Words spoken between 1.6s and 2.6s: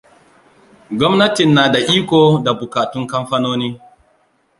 da iko da